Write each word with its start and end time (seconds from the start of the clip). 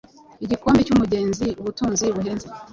igikombe 0.43 0.79
cyumugeziubutunzi 0.87 2.05
buhenze- 2.15 2.47